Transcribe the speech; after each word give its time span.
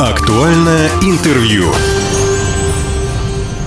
Актуальное 0.00 0.88
интервью. 1.02 1.64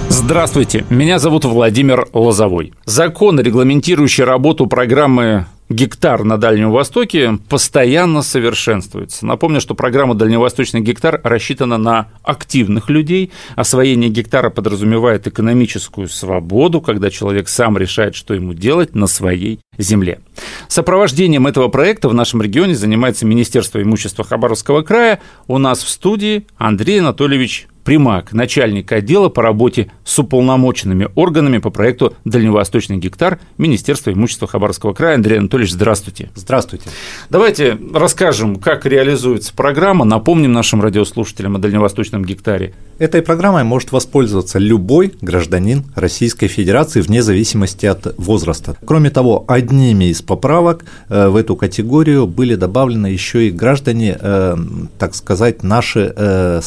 Здравствуйте, 0.09 0.83
меня 0.90 1.19
зовут 1.19 1.45
Владимир 1.45 2.08
Лозовой. 2.11 2.74
Закон, 2.85 3.40
регламентирующий 3.40 4.24
работу 4.24 4.66
программы 4.66 5.46
гектар 5.74 6.24
на 6.24 6.38
Дальнем 6.38 6.72
Востоке 6.72 7.40
постоянно 7.50 8.21
совершенствуется. 8.21 9.25
Напомню, 9.25 9.60
что 9.60 9.76
программа 9.76 10.16
«Дальневосточный 10.16 10.82
гектар» 10.82 11.20
рассчитана 11.24 11.78
на 11.78 12.10
активных 12.24 12.89
людей. 12.89 13.32
Освоение 13.56 14.10
гектара 14.10 14.50
подразумевает 14.50 15.28
экономическую 15.28 16.07
свободу, 16.07 16.82
когда 16.82 17.10
человек 17.10 17.50
сам 17.50 17.78
решает, 17.78 18.16
что 18.16 18.34
ему 18.34 18.54
делать 18.54 18.96
на 18.96 19.07
своей 19.07 19.60
земле. 19.78 20.20
Сопровождением 20.68 21.48
этого 21.48 21.68
проекта 21.68 22.10
в 22.10 22.14
нашем 22.14 22.42
регионе 22.42 22.76
занимается 22.76 23.26
Министерство 23.26 23.82
имущества 23.82 24.24
Хабаровского 24.24 24.84
края. 24.84 25.20
У 25.47 25.58
нас 25.58 25.83
в 25.83 25.89
студии 25.89 26.46
Андрей 26.58 27.00
Анатольевич 27.00 27.68
Примак, 27.83 28.32
начальник 28.32 28.92
отдела 28.93 29.28
по 29.28 29.42
работе 29.42 29.91
с 30.05 30.18
уполномоченными 30.18 31.10
органами 31.15 31.57
по 31.57 31.69
проекту 31.69 32.15
«Дальневосточный 32.23 32.97
гектар» 32.97 33.39
Министерства 33.57 34.11
имущества 34.11 34.47
Хабаровского 34.47 34.93
края. 34.93 35.15
Андрей 35.15 35.39
Анатольевич, 35.39 35.73
здравствуйте. 35.73 36.29
Здравствуйте. 36.33 36.89
Давайте 37.29 37.77
расскажем, 37.93 38.55
как 38.55 38.85
реализуется 38.85 39.53
программа, 39.53 40.05
напомним 40.05 40.53
нашим 40.53 40.81
радиослушателям 40.81 41.57
о 41.57 41.59
Дальневосточном 41.59 42.23
гектаре. 42.23 42.73
Этой 42.99 43.21
программой 43.21 43.65
может 43.65 43.91
воспользоваться 43.91 44.59
любой 44.59 45.13
гражданин 45.19 45.83
Российской 45.95 46.47
Федерации 46.47 47.02
вне 47.02 47.21
зависимости 47.21 47.85
от 47.85 48.17
возраста. 48.17 48.77
Кроме 48.85 49.09
того, 49.09 49.43
одними 49.47 50.05
из 50.05 50.21
поправок 50.21 50.85
э, 51.09 51.27
в 51.27 51.35
эту 51.35 51.57
категорию 51.57 52.27
были 52.27 52.55
добавлены 52.55 53.07
еще 53.07 53.47
и 53.47 53.52
граждане, 53.52 54.17
э, 54.19 54.55
так 54.97 55.15
сказать, 55.15 55.63
наши 55.63 56.13
э, 56.15 56.61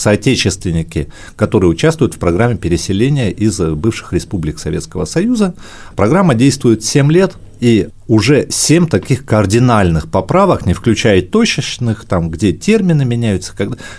которые 1.36 1.70
участвуют 1.70 2.14
в 2.14 2.18
программе 2.18 2.56
переселения 2.56 3.30
из 3.30 3.58
бывших 3.60 4.12
республик 4.12 4.58
Советского 4.58 5.04
Союза. 5.04 5.54
Программа 5.94 6.34
действует 6.34 6.84
7 6.84 7.10
лет, 7.12 7.36
и 7.60 7.88
уже 8.06 8.46
7 8.50 8.86
таких 8.86 9.24
кардинальных 9.24 10.10
поправок, 10.10 10.66
не 10.66 10.74
включая 10.74 11.22
точечных, 11.22 12.04
там, 12.04 12.30
где 12.30 12.52
термины 12.52 13.04
меняются, 13.04 13.54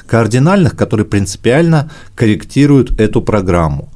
кардинальных, 0.06 0.76
которые 0.76 1.06
принципиально 1.06 1.92
корректируют 2.16 3.00
эту 3.00 3.22
программу. 3.22 3.90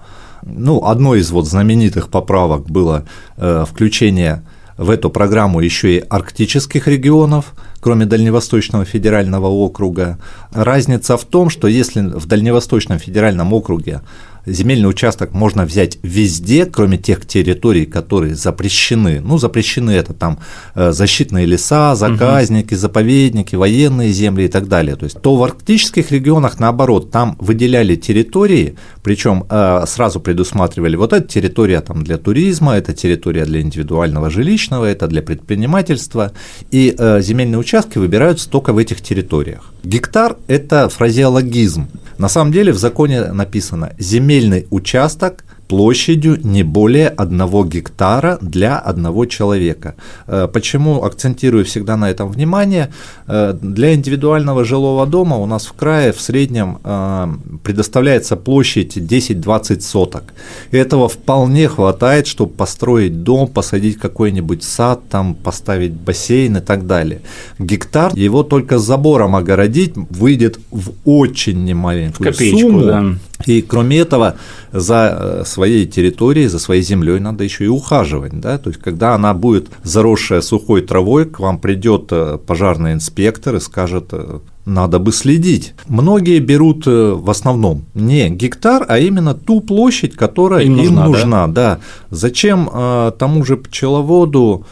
Ну, 0.44 0.84
одной 0.86 1.20
из 1.20 1.30
вот 1.32 1.48
знаменитых 1.48 2.10
поправок 2.10 2.70
было 2.70 3.06
э, 3.38 3.66
включение 3.70 4.44
в 4.78 4.90
эту 4.90 5.12
программу 5.12 5.60
еще 5.60 5.98
и 5.98 6.00
арктических 6.00 6.88
регионов, 6.88 7.54
кроме 7.82 8.06
Дальневосточного 8.06 8.86
федерального 8.86 9.48
округа. 9.48 10.18
Разница 10.54 11.18
в 11.18 11.26
том, 11.26 11.50
что 11.50 11.68
если 11.68 12.02
в 12.02 12.26
Дальневосточном 12.28 13.00
федеральном 13.00 13.52
округе 13.54 14.02
земельный 14.46 14.90
участок 14.90 15.34
можно 15.34 15.66
взять 15.66 15.98
везде, 16.04 16.66
кроме 16.66 16.98
тех 16.98 17.26
территорий, 17.26 17.86
которые 17.86 18.36
запрещены. 18.36 19.22
Ну, 19.22 19.38
запрещены 19.38 19.92
это 19.92 20.14
там 20.14 20.40
э, 20.76 20.92
защитные 20.92 21.46
леса, 21.46 21.96
заказники, 21.96 22.74
заповедники, 22.74 23.56
военные 23.56 24.12
земли 24.12 24.46
и 24.46 24.48
так 24.48 24.68
далее. 24.68 24.96
То 24.96 25.06
есть, 25.06 25.22
то 25.22 25.36
в 25.36 25.44
арктических 25.44 26.12
регионах, 26.12 26.60
наоборот, 26.60 27.12
там 27.12 27.38
выделяли 27.40 27.96
территории, 27.96 28.76
причем 29.04 29.46
э, 29.50 29.84
сразу 29.88 30.20
предусматривали, 30.20 30.96
вот 30.96 31.14
эта 31.14 31.28
территория 31.28 31.82
там 31.82 32.04
для 32.04 32.18
туризма, 32.18 32.74
это 32.74 32.94
территория 32.94 33.46
для 33.46 33.62
индивидуального 33.62 34.30
жилищного, 34.30 34.86
это 34.86 35.08
для 35.08 35.22
предпринимательства, 35.22 36.32
и 36.72 36.96
э, 36.98 37.22
земельные 37.22 37.60
участки 37.60 37.98
выбираются 37.98 38.50
только 38.50 38.74
в 38.74 38.78
этих 38.78 39.02
территориях. 39.02 39.72
Гектар– 39.84 40.38
это 40.48 40.90
фразеологизм. 40.90 41.88
На 42.18 42.30
самом 42.30 42.52
деле 42.52 42.72
в 42.72 42.78
законе 42.78 43.32
написано 43.32 43.94
«земельный 43.98 44.68
участок 44.70 45.44
площадью 45.72 46.38
не 46.44 46.64
более 46.64 47.08
одного 47.08 47.64
гектара 47.64 48.38
для 48.42 48.78
одного 48.78 49.26
человека. 49.26 49.96
Э, 50.28 50.50
почему 50.54 51.04
акцентирую 51.06 51.64
всегда 51.64 51.96
на 51.96 52.10
этом 52.12 52.30
внимание? 52.30 52.90
Э, 53.28 53.54
для 53.62 53.94
индивидуального 53.94 54.66
жилого 54.66 55.06
дома 55.06 55.38
у 55.38 55.46
нас 55.46 55.68
в 55.68 55.72
крае 55.72 56.12
в 56.12 56.20
среднем 56.20 56.80
э, 56.84 57.28
предоставляется 57.64 58.36
площадь 58.36 58.98
10-20 58.98 59.80
соток. 59.80 60.24
И 60.72 60.78
этого 60.78 61.08
вполне 61.08 61.70
хватает, 61.70 62.28
чтобы 62.28 62.52
построить 62.52 63.24
дом, 63.24 63.48
посадить 63.48 63.98
какой-нибудь 63.98 64.64
сад, 64.64 65.00
там, 65.10 65.36
поставить 65.36 65.94
бассейн 65.94 66.58
и 66.58 66.62
так 66.62 66.86
далее. 66.86 67.22
Гектар, 67.60 68.12
его 68.18 68.44
только 68.44 68.78
забором 68.78 69.38
огородить, 69.38 69.94
выйдет 70.10 70.60
в 70.72 70.92
очень 71.06 71.64
немаленькую 71.64 72.34
в 72.34 72.34
копеечку, 72.34 72.60
сумму. 72.60 72.86
Да. 72.86 73.04
И 73.46 73.62
кроме 73.62 74.00
этого, 74.00 74.36
за 74.72 75.44
своей 75.46 75.86
территорией, 75.86 76.48
за 76.48 76.60
своей 76.60 76.82
землей 76.82 77.20
надо 77.20 77.44
еще 77.44 77.66
и 77.66 77.68
ухаживать. 77.68 78.40
Да? 78.40 78.58
То 78.58 78.70
есть, 78.70 78.82
когда 78.82 79.16
она 79.16 79.34
будет 79.34 79.70
заросшая 79.84 80.42
сухой 80.42 80.82
травой, 80.82 81.26
к 81.26 81.40
вам 81.40 81.60
придет 81.60 82.08
э, 82.12 82.38
пожарный 82.46 82.94
инспектор 82.94 83.56
и 83.56 83.60
скажет, 83.60 84.10
э, 84.12 84.40
надо 84.66 85.00
бы 85.00 85.12
следить. 85.12 85.74
Многие 85.88 86.40
берут 86.40 86.88
э, 86.88 87.12
в 87.14 87.30
основном 87.30 87.84
не 87.94 88.30
гектар, 88.30 88.86
а 88.88 89.00
именно 89.00 89.34
ту 89.34 89.62
площадь, 89.62 90.16
которая 90.16 90.64
им, 90.64 90.78
им 90.78 90.96
нужна. 90.96 91.06
нужна 91.06 91.48
да? 91.48 91.54
Да. 91.54 91.80
Зачем 92.10 92.70
тому 93.18 93.46
же 93.46 93.58
пчеловоду 93.58 94.66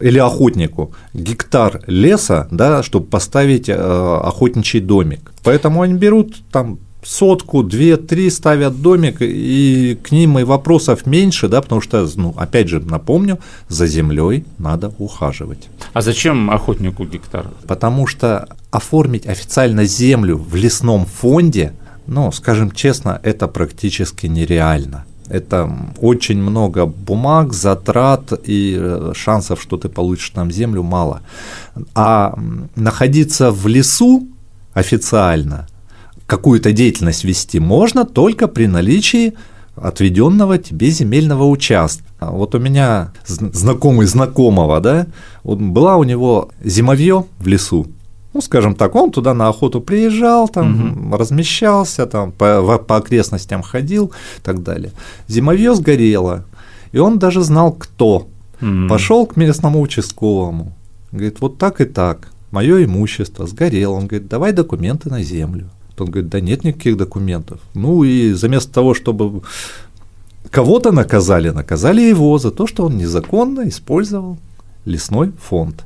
или 0.00 0.18
охотнику 0.18 0.92
гектар 1.14 1.82
леса, 1.86 2.46
да, 2.50 2.82
чтобы 2.82 3.06
поставить 3.06 3.70
охотничий 3.70 4.80
домик. 4.80 5.32
Поэтому 5.42 5.82
они 5.82 5.94
берут 5.94 6.36
там 6.50 6.78
сотку, 7.02 7.62
две, 7.62 7.96
три 7.96 8.30
ставят 8.30 8.80
домик, 8.80 9.16
и 9.20 9.98
к 10.02 10.12
ним 10.12 10.38
и 10.38 10.44
вопросов 10.44 11.06
меньше, 11.06 11.48
да, 11.48 11.60
потому 11.60 11.80
что, 11.80 12.08
ну, 12.16 12.34
опять 12.36 12.68
же, 12.68 12.80
напомню, 12.80 13.38
за 13.68 13.86
землей 13.86 14.44
надо 14.58 14.92
ухаживать. 14.98 15.68
А 15.92 16.00
зачем 16.00 16.50
охотнику 16.50 17.04
гектар? 17.04 17.46
Потому 17.66 18.06
что 18.06 18.48
оформить 18.70 19.26
официально 19.26 19.84
землю 19.84 20.36
в 20.36 20.54
лесном 20.54 21.06
фонде, 21.06 21.72
ну, 22.06 22.32
скажем 22.32 22.70
честно, 22.70 23.20
это 23.22 23.48
практически 23.48 24.26
нереально. 24.26 25.04
Это 25.28 25.70
очень 26.00 26.42
много 26.42 26.86
бумаг, 26.86 27.52
затрат 27.52 28.32
и 28.44 28.76
э, 28.78 29.12
шансов, 29.14 29.62
что 29.62 29.76
ты 29.76 29.88
получишь 29.88 30.30
там 30.30 30.50
землю, 30.50 30.82
мало. 30.82 31.22
А 31.94 32.38
находиться 32.76 33.50
в 33.50 33.66
лесу 33.66 34.28
официально 34.74 35.66
какую-то 36.32 36.72
деятельность 36.72 37.24
вести 37.24 37.60
можно 37.60 38.06
только 38.06 38.48
при 38.48 38.66
наличии 38.66 39.34
отведенного 39.76 40.56
тебе 40.56 40.88
земельного 40.88 41.44
участка. 41.44 42.06
А 42.20 42.30
вот 42.30 42.54
у 42.54 42.58
меня 42.58 43.12
знакомый 43.28 44.06
знакомого, 44.06 44.80
да, 44.80 45.06
вот 45.44 45.58
была 45.58 45.98
у 45.98 46.04
него 46.04 46.48
зимовье 46.64 47.26
в 47.38 47.46
лесу. 47.46 47.86
Ну, 48.32 48.40
скажем 48.40 48.74
так, 48.74 48.94
он 48.94 49.10
туда 49.10 49.34
на 49.34 49.48
охоту 49.48 49.82
приезжал, 49.82 50.48
там 50.48 51.10
угу. 51.10 51.16
размещался, 51.18 52.06
там 52.06 52.32
по, 52.32 52.78
по 52.78 52.96
окрестностям 52.96 53.60
ходил 53.60 54.06
и 54.38 54.40
так 54.42 54.62
далее. 54.62 54.92
Зимовье 55.28 55.74
сгорело, 55.74 56.46
и 56.92 56.98
он 56.98 57.18
даже 57.18 57.42
знал, 57.42 57.72
кто. 57.72 58.26
Угу. 58.62 58.88
Пошел 58.88 59.26
к 59.26 59.36
местному 59.36 59.82
участковому, 59.82 60.72
говорит, 61.10 61.42
вот 61.42 61.58
так 61.58 61.82
и 61.82 61.84
так, 61.84 62.28
мое 62.50 62.86
имущество 62.86 63.46
сгорело. 63.46 63.92
Он 63.92 64.06
говорит, 64.06 64.28
давай 64.28 64.52
документы 64.52 65.10
на 65.10 65.22
землю. 65.22 65.68
Он 65.98 66.06
говорит, 66.10 66.30
да 66.30 66.40
нет 66.40 66.64
никаких 66.64 66.96
документов. 66.96 67.60
Ну 67.74 68.04
и 68.04 68.32
вместо 68.32 68.72
того, 68.72 68.94
чтобы 68.94 69.42
кого-то 70.50 70.92
наказали, 70.92 71.50
наказали 71.50 72.02
его 72.02 72.38
за 72.38 72.50
то, 72.50 72.66
что 72.66 72.86
он 72.86 72.96
незаконно 72.96 73.68
использовал 73.68 74.38
лесной 74.84 75.32
фонд. 75.40 75.84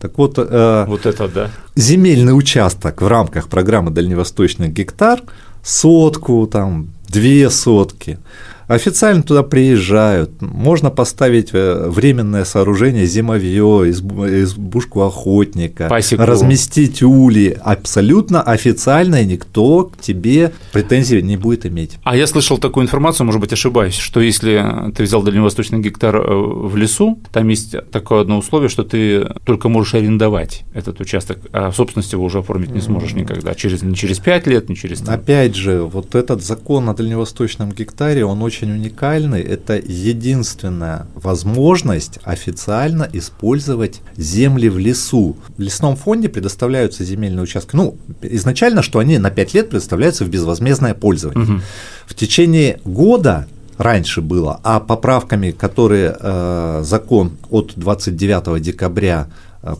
Так 0.00 0.16
вот, 0.16 0.38
э, 0.38 0.84
вот 0.86 1.06
это 1.06 1.28
да. 1.28 1.50
земельный 1.74 2.36
участок 2.36 3.02
в 3.02 3.08
рамках 3.08 3.48
программы 3.48 3.90
«Дальневосточный 3.90 4.68
гектар» 4.68 5.22
сотку, 5.62 6.46
там, 6.46 6.90
две 7.08 7.50
сотки– 7.50 8.18
Официально 8.68 9.22
туда 9.22 9.42
приезжают, 9.42 10.42
можно 10.42 10.90
поставить 10.90 11.50
э, 11.54 11.88
временное 11.88 12.44
сооружение, 12.44 13.06
зимовье, 13.06 13.90
избушку 13.90 15.00
охотника, 15.00 15.88
Пасеку. 15.88 16.22
разместить 16.22 17.02
ули, 17.02 17.58
абсолютно 17.64 18.42
официально, 18.42 19.24
никто 19.24 19.84
к 19.84 19.98
тебе 19.98 20.52
претензий 20.72 21.22
не 21.22 21.38
будет 21.38 21.64
иметь. 21.64 21.98
А 22.04 22.14
я 22.14 22.26
слышал 22.26 22.58
такую 22.58 22.84
информацию, 22.84 23.24
может 23.24 23.40
быть, 23.40 23.54
ошибаюсь, 23.54 23.96
что 23.96 24.20
если 24.20 24.92
ты 24.94 25.04
взял 25.04 25.22
дальневосточный 25.22 25.80
гектар 25.80 26.16
э, 26.16 26.20
в 26.20 26.76
лесу, 26.76 27.18
там 27.32 27.48
есть 27.48 27.74
такое 27.90 28.20
одно 28.20 28.36
условие, 28.36 28.68
что 28.68 28.84
ты 28.84 29.26
только 29.46 29.70
можешь 29.70 29.94
арендовать 29.94 30.64
этот 30.74 31.00
участок, 31.00 31.38
а 31.52 31.72
собственность 31.72 32.12
его 32.12 32.22
уже 32.22 32.40
оформить 32.40 32.72
не 32.72 32.82
сможешь 32.82 33.14
никогда, 33.14 33.54
через, 33.54 33.80
не 33.80 33.94
через 33.94 34.18
5 34.18 34.46
лет, 34.46 34.68
не 34.68 34.76
через... 34.76 35.00
Опять 35.08 35.54
же, 35.56 35.80
вот 35.80 36.14
этот 36.14 36.44
закон 36.44 36.90
о 36.90 36.94
дальневосточном 36.94 37.72
гектаре, 37.72 38.26
он 38.26 38.42
очень 38.42 38.57
очень 38.58 38.72
уникальный. 38.72 39.42
Это 39.42 39.74
единственная 39.76 41.06
возможность 41.14 42.18
официально 42.24 43.08
использовать 43.12 44.00
земли 44.16 44.68
в 44.68 44.78
лесу. 44.78 45.36
В 45.56 45.62
лесном 45.62 45.96
фонде 45.96 46.28
предоставляются 46.28 47.04
земельные 47.04 47.42
участки. 47.42 47.76
Ну, 47.76 47.96
изначально, 48.22 48.82
что 48.82 48.98
они 48.98 49.18
на 49.18 49.30
5 49.30 49.54
лет 49.54 49.68
предоставляются 49.70 50.24
в 50.24 50.28
безвозмездное 50.28 50.94
пользование. 50.94 51.44
Угу. 51.44 51.60
В 52.06 52.14
течение 52.14 52.80
года 52.84 53.46
раньше 53.76 54.20
было, 54.20 54.60
а 54.64 54.80
поправками, 54.80 55.52
которые 55.52 56.16
э, 56.18 56.82
закон 56.84 57.30
от 57.50 57.72
29 57.76 58.60
декабря 58.60 59.28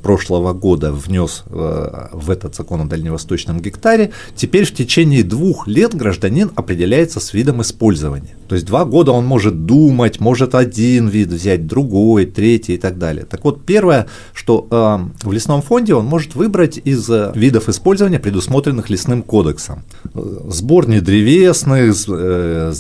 прошлого 0.03 0.53
года 0.53 0.93
внес 0.93 1.45
э, 1.47 2.09
в 2.13 2.31
этот 2.31 2.55
закон 2.55 2.81
о 2.81 2.85
дальневосточном 2.85 3.61
гектаре, 3.61 4.11
теперь 4.35 4.65
в 4.65 4.75
течение 4.75 5.23
двух 5.23 5.67
лет 5.69 5.95
гражданин 5.95 6.51
определяется 6.57 7.21
с 7.21 7.33
видом 7.33 7.63
использования. 7.63 8.37
То 8.49 8.55
есть 8.55 8.67
два 8.67 8.85
года 8.85 9.13
он 9.13 9.25
может 9.25 9.67
думать, 9.67 10.21
может 10.21 10.55
один 10.55 11.09
вид 11.09 11.29
взять, 11.29 11.67
другой, 11.67 12.27
третий 12.27 12.75
и 12.75 12.79
так 12.79 12.99
далее. 12.99 13.25
Так 13.25 13.45
вот, 13.45 13.65
первое, 13.65 14.07
что 14.33 14.67
э, 14.71 15.27
в 15.27 15.33
лесном 15.33 15.63
фонде 15.63 15.95
он 15.95 16.07
может 16.07 16.35
выбрать 16.35 16.81
из 16.83 17.09
видов 17.35 17.69
использования, 17.69 18.19
предусмотренных 18.19 18.91
лесным 18.91 19.23
кодексом. 19.23 19.85
Сбор 20.15 20.89
недревесных, 20.89 21.97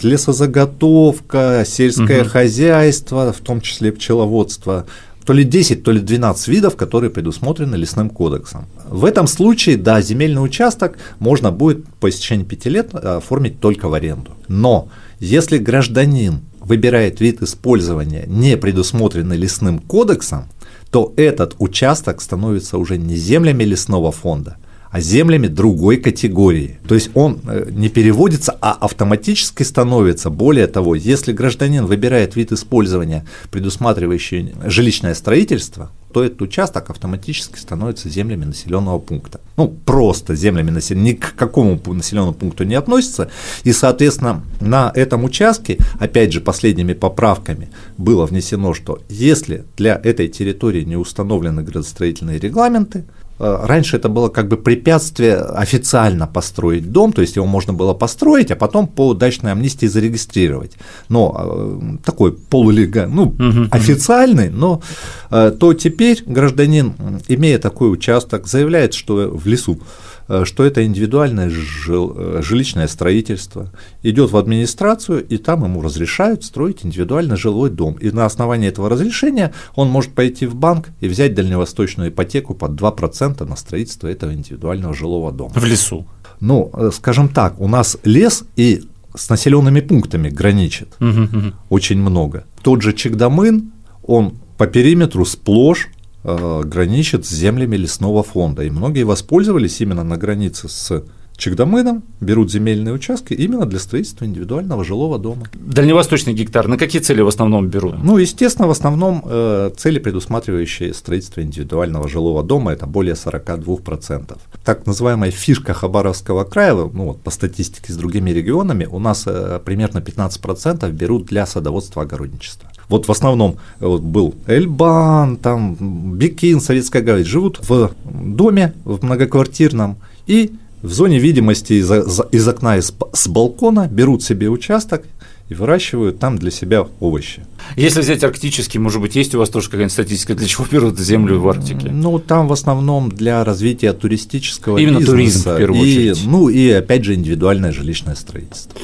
лесозаготовка, 0.03 1.65
сельское 1.67 2.23
угу. 2.23 2.31
хозяйство, 2.31 3.33
в 3.33 3.39
том 3.41 3.61
числе 3.61 3.93
пчеловодство, 3.93 4.87
то 5.29 5.35
ли 5.35 5.45
10, 5.45 5.83
то 5.83 5.93
ли 5.93 6.01
12 6.01 6.49
видов, 6.49 6.75
которые 6.75 7.11
предусмотрены 7.11 7.77
лесным 7.77 8.09
кодексом. 8.09 8.65
В 8.89 9.05
этом 9.05 9.27
случае, 9.27 9.77
да, 9.77 10.01
земельный 10.01 10.43
участок 10.43 10.97
можно 11.19 11.53
будет 11.53 11.85
по 12.01 12.09
истечении 12.09 12.45
5 12.45 12.67
лет 12.67 12.91
э, 12.95 13.17
оформить 13.19 13.61
только 13.61 13.91
в 13.91 13.93
аренду. 13.93 14.31
Но 14.49 14.89
если 15.21 15.59
гражданин 15.59 16.41
выбирает 16.61 17.21
вид 17.21 17.43
использования, 17.43 18.25
не 18.27 18.57
предусмотренный 18.57 19.37
лесным 19.37 19.81
кодексом, 19.81 20.45
то 20.91 21.13
этот 21.19 21.57
участок 21.59 22.23
становится 22.23 22.79
уже 22.79 22.97
не 22.97 23.17
землями 23.17 23.65
лесного 23.65 24.13
фонда, 24.13 24.57
а 24.91 25.01
землями 25.01 25.47
другой 25.47 25.99
категории. 25.99 26.79
То 26.87 26.95
есть 26.95 27.11
он 27.15 27.41
э, 27.47 27.69
не 27.71 27.89
переводится, 27.89 28.57
а 28.61 28.73
автоматически 28.73 29.63
становится. 29.63 30.31
Более 30.31 30.67
того, 30.67 30.95
если 30.95 31.33
гражданин 31.33 31.87
выбирает 31.87 32.37
вид 32.37 32.53
использования, 32.53 33.27
предусматривающий 33.51 34.55
жилищное 34.65 35.15
строительство, 35.15 35.91
то 36.13 36.25
этот 36.25 36.41
участок 36.41 36.89
автоматически 36.89 37.59
становится 37.59 38.09
землями 38.09 38.47
населенного 38.47 38.99
пункта. 38.99 39.41
Ну, 39.57 39.69
просто 39.69 40.35
землями 40.35 40.71
населенного, 40.71 41.07
ни 41.07 41.13
к 41.13 41.35
какому 41.35 41.81
населенному 41.87 42.33
пункту 42.33 42.65
не 42.65 42.75
относится. 42.77 43.31
И, 43.65 43.73
соответственно, 43.73 44.43
на 44.61 44.91
этом 44.95 45.25
участке, 45.25 45.79
опять 45.99 46.33
же, 46.33 46.41
последними 46.41 46.95
поправками 46.95 47.69
было 47.99 48.25
внесено, 48.25 48.73
что 48.73 49.03
если 49.11 49.65
для 49.77 50.01
этой 50.03 50.29
территории 50.29 50.85
не 50.85 50.97
установлены 50.97 51.63
градостроительные 51.63 52.39
регламенты, 52.39 53.05
раньше 53.39 53.97
это 53.97 54.09
было 54.09 54.29
как 54.29 54.49
бы 54.49 54.57
препятствие 54.57 55.37
официально 55.37 56.27
построить 56.27 56.91
дом, 56.91 57.13
то 57.13 57.21
есть 57.21 57.37
его 57.37 57.47
можно 57.47 57.73
было 57.73 57.95
построить, 57.95 58.51
а 58.51 58.57
потом 58.57 58.87
по 58.87 59.15
дачной 59.15 59.53
амнистии 59.53 59.87
зарегистрировать. 59.87 60.73
Но 61.09 61.37
э, 61.39 61.97
такой 62.05 62.33
полулегальный, 62.33 63.15
ну, 63.15 63.23
угу, 63.23 63.69
официальный, 63.71 64.51
но 64.51 64.83
э, 65.31 65.53
то 65.59 65.75
теперь 65.75 66.23
гражданин, 66.27 66.95
имея 67.29 67.59
такой 67.59 67.93
участок, 67.93 68.47
заявляет, 68.47 68.95
что 68.95 69.31
в 69.31 69.47
лесу 69.47 69.79
Э, 69.79 70.18
что 70.45 70.65
это 70.65 70.85
индивидуальное 70.85 71.49
жил, 71.49 72.15
э, 72.17 72.41
жилищное 72.43 72.87
строительство, 72.87 73.71
идет 74.03 74.31
в 74.31 74.37
администрацию, 74.37 75.27
и 75.27 75.39
там 75.39 75.65
ему 75.65 75.81
разрешают 75.81 76.45
строить 76.45 76.85
индивидуальный 76.85 77.37
жилой 77.37 77.71
дом. 77.71 77.95
И 77.95 78.11
на 78.11 78.27
основании 78.27 78.69
этого 78.69 78.89
разрешения 78.89 79.53
он 79.75 79.89
может 79.89 80.13
пойти 80.13 80.47
в 80.47 80.55
банк 80.55 80.91
и 81.01 81.09
взять 81.09 81.35
дальневосточную 81.35 82.11
ипотеку 82.11 82.55
под 82.55 82.73
2% 82.73 83.45
на 83.45 83.57
строительство 83.57 84.09
этого 84.09 84.35
индивидуального 84.35 84.95
жилого 84.95 85.33
дома. 85.33 85.53
В 85.55 85.65
лесу? 85.65 86.07
Ну, 86.41 86.71
э, 86.73 86.91
скажем 86.93 87.29
так, 87.29 87.59
у 87.61 87.69
нас 87.69 87.97
лес 88.05 88.45
и 88.57 88.85
с 89.15 89.31
населенными 89.31 89.81
пунктами 89.81 90.29
граничит 90.29 90.89
угу, 91.01 91.23
угу. 91.23 91.53
очень 91.71 91.99
много. 91.99 92.45
Тот 92.63 92.83
же 92.83 92.93
Чегдамын, 92.93 93.73
он 94.03 94.35
по 94.59 94.67
периметру 94.67 95.25
сплошь 95.25 95.89
Э, 95.89 95.98
граничит 96.25 97.27
с 97.27 97.31
землями 97.31 97.77
лесного 97.77 98.23
фонда. 98.23 98.65
И 98.65 98.71
многие 98.71 99.05
воспользовались 99.05 99.81
именно 99.81 100.05
на 100.05 100.17
границе 100.17 100.69
с 100.69 101.05
Чегдамыном, 101.39 102.03
берут 102.21 102.51
земельные 102.51 102.93
участки 102.93 103.33
именно 103.33 103.65
для 103.65 103.79
строительства 103.79 104.25
индивидуального 104.25 104.85
жилого 104.85 105.21
дома. 105.21 105.47
Дальневосточный 105.55 106.35
гектар 106.35 106.67
на 106.67 106.77
какие 106.77 107.01
цели 107.01 107.21
в 107.21 107.29
основном 107.29 107.69
берут? 107.69 108.03
Ну, 108.03 108.19
естественно, 108.19 108.67
в 108.67 108.73
основном 108.73 109.23
э, 109.25 109.71
цели, 109.77 110.01
предусматривающие 110.01 110.93
строительство 110.93 111.41
индивидуального 111.41 112.09
жилого 112.09 112.43
дома, 112.43 112.73
это 112.73 112.87
более 112.87 113.15
42%. 113.15 114.37
Так 114.65 114.85
называемая 114.87 115.31
фишка 115.31 115.75
Хабаровского 115.75 116.43
края, 116.43 116.75
ну 116.75 117.05
вот 117.05 117.21
по 117.21 117.31
статистике 117.31 117.93
с 117.93 117.97
другими 117.97 118.31
регионами, 118.31 118.87
у 118.87 118.99
нас 118.99 119.23
э, 119.29 119.61
примерно 119.65 119.99
15% 119.99 120.91
берут 120.91 121.27
для 121.27 121.47
садоводства 121.47 122.03
огородничества. 122.03 122.69
Вот 122.89 123.07
в 123.07 123.11
основном 123.11 123.57
э, 123.81 123.87
вот 123.87 124.03
был 124.03 124.35
Эльбан, 124.47 125.37
там 125.37 126.15
Бекин, 126.17 126.61
Советская 126.61 127.03
Гави, 127.03 127.25
живут 127.25 127.61
в 127.69 127.93
доме, 128.05 128.73
в 128.85 129.05
многоквартирном, 129.05 129.97
и 130.27 130.53
в 130.83 130.93
зоне 130.93 131.19
видимости 131.19 131.75
из, 131.75 131.91
из 131.91 132.49
окна 132.49 132.77
из, 132.77 132.93
с 133.13 133.29
балкона 133.29 133.89
берут 133.91 134.23
себе 134.23 134.49
участок 134.49 135.05
и 135.49 135.55
выращивают 135.55 136.19
там 136.19 136.39
для 136.39 136.51
себя 136.51 136.87
овощи. 137.01 137.43
Если 137.77 138.01
взять 138.01 138.23
арктический, 138.23 138.79
может 138.79 139.01
быть, 139.01 139.17
есть 139.17 139.35
у 139.35 139.39
вас 139.39 139.49
тоже 139.49 139.67
какая-нибудь 139.67 139.93
статистика, 139.93 140.35
для 140.35 140.47
чего 140.47 140.67
берут 140.71 140.99
землю 140.99 141.41
в 141.41 141.49
Арктике? 141.49 141.89
Ну, 141.91 142.19
там 142.19 142.49
в 142.49 142.53
основном 142.53 143.11
для 143.11 143.43
развития 143.45 143.93
туристического 143.93 144.79
Именно 144.79 144.99
бизнеса. 144.99 145.13
туризм, 145.13 145.51
в 145.51 145.57
первую 145.57 145.85
и, 145.85 146.11
очередь. 146.11 146.27
Ну, 146.27 146.49
и, 146.49 146.69
опять 146.71 147.05
же, 147.05 147.15
индивидуальное 147.15 147.73
жилищное 147.73 148.15
строительство. 148.15 148.79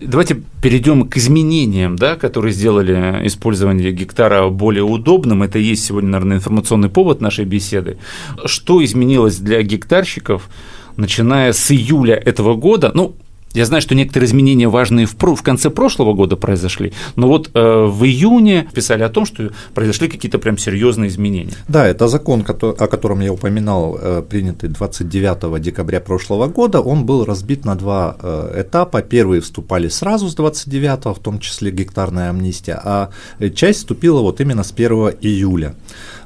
Давайте 0.00 0.42
перейдем 0.62 1.08
к 1.08 1.16
изменениям, 1.16 1.96
да, 1.96 2.16
которые 2.16 2.52
сделали 2.52 3.26
использование 3.26 3.92
гектара 3.92 4.48
более 4.48 4.84
удобным. 4.84 5.42
Это 5.42 5.58
и 5.58 5.62
есть 5.62 5.84
сегодня, 5.84 6.10
наверное, 6.10 6.36
информационный 6.36 6.90
повод 6.90 7.20
нашей 7.20 7.44
беседы. 7.44 7.98
Что 8.44 8.84
изменилось 8.84 9.38
для 9.38 9.62
гектарщиков, 9.62 10.48
начиная 10.96 11.52
с 11.52 11.70
июля 11.70 12.14
этого 12.14 12.54
года? 12.56 12.90
Ну, 12.94 13.14
я 13.56 13.64
знаю, 13.64 13.80
что 13.80 13.94
некоторые 13.94 14.28
изменения 14.28 14.68
важные 14.68 15.06
в, 15.06 15.14
в 15.14 15.42
конце 15.42 15.70
прошлого 15.70 16.12
года 16.12 16.36
произошли, 16.36 16.92
но 17.16 17.26
вот 17.26 17.50
э, 17.54 17.86
в 17.86 18.04
июне 18.04 18.68
писали 18.74 19.02
о 19.02 19.08
том, 19.08 19.24
что 19.24 19.50
произошли 19.74 20.08
какие-то 20.08 20.38
прям 20.38 20.58
серьезные 20.58 21.08
изменения. 21.08 21.52
Да, 21.66 21.86
это 21.86 22.06
закон, 22.06 22.44
о 22.46 22.86
котором 22.86 23.20
я 23.20 23.32
упоминал, 23.32 23.98
э, 24.00 24.22
принятый 24.28 24.68
29 24.68 25.60
декабря 25.62 26.00
прошлого 26.00 26.48
года, 26.48 26.80
он 26.80 27.06
был 27.06 27.24
разбит 27.24 27.64
на 27.64 27.76
два 27.76 28.16
э, 28.20 28.60
этапа. 28.60 29.00
Первые 29.00 29.40
вступали 29.40 29.88
сразу 29.88 30.28
с 30.28 30.34
29, 30.34 31.16
в 31.16 31.22
том 31.22 31.38
числе 31.38 31.70
гектарная 31.70 32.28
амнистия, 32.30 32.78
а 32.84 33.10
часть 33.54 33.78
вступила 33.78 34.20
вот 34.20 34.40
именно 34.40 34.64
с 34.64 34.72
1 34.72 34.90
июля. 35.22 35.74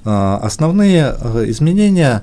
Э, 0.05 0.39
основные 0.43 1.15
изменения 1.47 2.23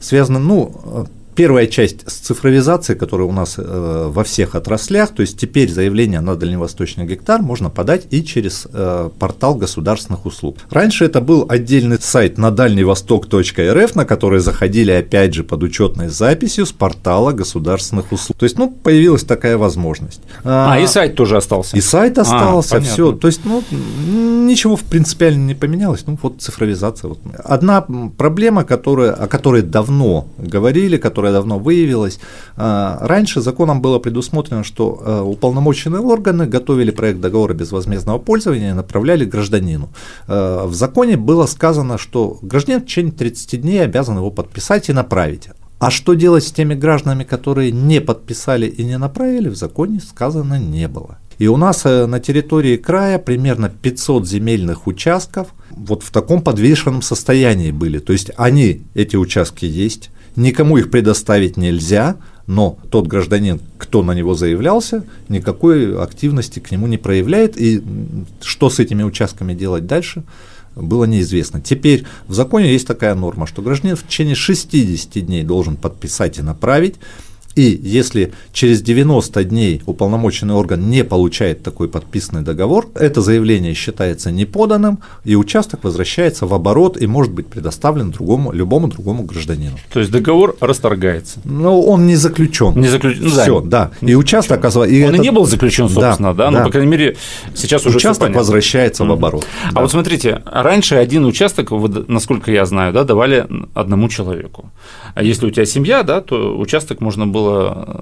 связаны, 0.00 0.40
ну, 0.40 1.06
Первая 1.34 1.66
часть 1.66 2.08
с 2.10 2.14
цифровизацией, 2.14 2.98
которая 2.98 3.26
у 3.26 3.32
нас 3.32 3.54
э, 3.58 4.10
во 4.12 4.24
всех 4.24 4.54
отраслях, 4.54 5.10
то 5.10 5.22
есть 5.22 5.38
теперь 5.38 5.70
заявление 5.70 6.20
на 6.20 6.36
дальневосточный 6.36 7.06
гектар 7.06 7.42
можно 7.42 7.70
подать 7.70 8.06
и 8.10 8.24
через 8.24 8.66
э, 8.72 9.10
портал 9.18 9.54
государственных 9.54 10.26
услуг. 10.26 10.56
Раньше 10.70 11.04
это 11.04 11.20
был 11.20 11.46
отдельный 11.48 11.98
сайт 12.00 12.38
на 12.38 12.50
дальневосток.рф, 12.50 13.94
на 13.94 14.04
который 14.04 14.40
заходили 14.40 14.92
опять 14.92 15.34
же 15.34 15.44
под 15.44 15.62
учетной 15.62 16.08
записью 16.08 16.66
с 16.66 16.72
портала 16.72 17.32
государственных 17.32 18.12
услуг. 18.12 18.36
То 18.36 18.44
есть, 18.44 18.58
ну, 18.58 18.70
появилась 18.70 19.24
такая 19.24 19.56
возможность. 19.56 20.20
А, 20.44 20.74
а 20.74 20.80
и 20.80 20.86
сайт 20.86 21.14
тоже 21.14 21.36
остался. 21.36 21.76
И 21.76 21.80
сайт 21.80 22.18
а, 22.18 22.22
остался, 22.22 22.76
а, 22.76 22.80
все. 22.80 23.12
То 23.12 23.28
есть, 23.28 23.42
ну, 23.44 23.62
ничего 23.70 24.76
в 24.76 24.82
принципиально 24.82 25.46
не 25.46 25.54
поменялось. 25.54 26.04
Ну, 26.06 26.18
вот 26.20 26.40
цифровизация. 26.40 27.08
Вот. 27.08 27.20
Одна 27.44 27.86
проблема, 28.16 28.64
которая, 28.64 29.12
о 29.12 29.26
которой 29.26 29.62
давно 29.62 30.26
говорили, 30.38 30.96
которая 30.96 31.29
которая 31.30 31.32
давно 31.32 31.58
выявилась. 31.58 32.18
А, 32.56 32.98
раньше 33.00 33.40
законом 33.40 33.80
было 33.80 33.98
предусмотрено, 33.98 34.64
что 34.64 35.00
а, 35.00 35.22
уполномоченные 35.22 36.00
органы 36.00 36.46
готовили 36.46 36.90
проект 36.90 37.20
договора 37.20 37.54
безвозмездного 37.54 38.18
пользования 38.18 38.70
и 38.70 38.74
направляли 38.74 39.24
гражданину. 39.24 39.88
А, 40.26 40.66
в 40.66 40.74
законе 40.74 41.16
было 41.16 41.46
сказано, 41.46 41.98
что 41.98 42.38
гражданин 42.42 42.80
в 42.80 42.86
течение 42.86 43.12
30 43.12 43.60
дней 43.60 43.82
обязан 43.84 44.16
его 44.16 44.30
подписать 44.30 44.88
и 44.88 44.92
направить. 44.92 45.48
А 45.78 45.90
что 45.90 46.14
делать 46.14 46.44
с 46.44 46.52
теми 46.52 46.74
гражданами, 46.74 47.24
которые 47.24 47.72
не 47.72 48.00
подписали 48.00 48.66
и 48.66 48.84
не 48.84 48.98
направили, 48.98 49.48
в 49.48 49.56
законе 49.56 50.00
сказано 50.00 50.58
не 50.58 50.88
было. 50.88 51.16
И 51.40 51.48
у 51.48 51.56
нас 51.56 51.86
э, 51.86 52.06
на 52.06 52.20
территории 52.20 52.76
края 52.76 53.18
примерно 53.18 53.70
500 53.70 54.28
земельных 54.28 54.86
участков 54.86 55.46
вот 55.70 56.02
в 56.02 56.10
таком 56.10 56.42
подвешенном 56.42 57.00
состоянии 57.00 57.70
были. 57.70 57.98
То 57.98 58.12
есть 58.12 58.30
они, 58.36 58.82
эти 58.94 59.16
участки 59.16 59.64
есть, 59.64 60.10
никому 60.36 60.78
их 60.78 60.90
предоставить 60.90 61.56
нельзя, 61.56 62.16
но 62.46 62.78
тот 62.90 63.06
гражданин, 63.06 63.60
кто 63.78 64.02
на 64.02 64.12
него 64.12 64.34
заявлялся, 64.34 65.04
никакой 65.28 65.96
активности 66.02 66.58
к 66.58 66.70
нему 66.70 66.86
не 66.86 66.98
проявляет, 66.98 67.56
и 67.56 67.82
что 68.42 68.70
с 68.70 68.78
этими 68.80 69.02
участками 69.02 69.54
делать 69.54 69.86
дальше, 69.86 70.24
было 70.74 71.04
неизвестно. 71.04 71.60
Теперь 71.60 72.04
в 72.26 72.34
законе 72.34 72.72
есть 72.72 72.86
такая 72.86 73.14
норма, 73.14 73.46
что 73.46 73.62
гражданин 73.62 73.96
в 73.96 74.06
течение 74.06 74.34
60 74.34 75.24
дней 75.24 75.42
должен 75.44 75.76
подписать 75.76 76.38
и 76.38 76.42
направить, 76.42 76.96
и 77.56 77.80
если 77.82 78.32
через 78.52 78.80
90 78.80 79.42
дней 79.44 79.82
уполномоченный 79.86 80.54
орган 80.54 80.88
не 80.88 81.02
получает 81.04 81.62
такой 81.62 81.88
подписанный 81.88 82.42
договор, 82.42 82.88
это 82.94 83.20
заявление 83.22 83.74
считается 83.74 84.30
неподанным, 84.30 85.00
и 85.24 85.34
участок 85.34 85.84
возвращается 85.84 86.46
в 86.46 86.54
оборот 86.54 87.00
и 87.00 87.06
может 87.06 87.32
быть 87.32 87.48
предоставлен 87.48 88.10
другому, 88.12 88.52
любому 88.52 88.86
другому 88.88 89.24
гражданину. 89.24 89.76
То 89.92 89.98
есть 90.00 90.12
договор 90.12 90.56
расторгается. 90.60 91.40
Но 91.44 91.80
он 91.82 92.06
не 92.06 92.14
заключен. 92.16 92.78
Не 92.80 92.88
заключен. 92.88 93.24
Ну, 93.24 93.30
Все, 93.30 93.60
да. 93.60 93.90
Не 94.00 94.12
и 94.12 94.14
участок 94.14 94.64
Он 94.64 94.84
и 94.84 94.92
и 94.92 94.98
этот- 95.00 95.20
не 95.20 95.32
был 95.32 95.44
заключен, 95.46 95.88
собственно, 95.88 96.32
да, 96.34 96.44
да, 96.44 96.50
но, 96.50 96.58
да. 96.58 96.64
по 96.66 96.70
крайней 96.70 96.90
мере, 96.90 97.16
сейчас 97.54 97.84
уже 97.84 97.96
участок 97.96 98.34
возвращается 98.34 99.04
в 99.04 99.10
оборот. 99.10 99.44
А 99.70 99.74
Да. 99.74 99.80
вот 99.80 99.90
смотрите, 99.90 100.42
раньше 100.46 100.94
один 100.94 101.24
участок, 101.24 101.70
насколько 102.08 102.52
я 102.52 102.64
знаю, 102.64 102.92
да, 102.92 103.04
давали 103.04 103.46
одному 103.74 104.08
человеку. 104.08 104.70
А 105.14 105.22
если 105.24 105.46
у 105.46 105.50
тебя 105.50 105.66
семья, 105.66 106.02
да, 106.04 106.20
то 106.20 106.56
участок 106.56 107.00
можно 107.00 107.26
было 107.26 107.39